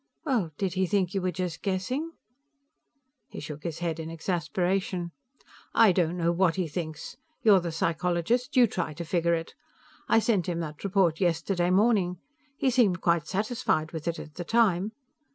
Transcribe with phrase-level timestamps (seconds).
[0.25, 2.13] "Well, did he think you were just guessing?"
[3.27, 5.11] He shook his head in exasperation.
[5.75, 7.17] "I don't know what he thinks.
[7.43, 9.53] You're the psychologist, you try to figure it.
[10.09, 12.17] I sent him that report yesterday morning.
[12.57, 14.93] He seemed quite satisfied with it at the time.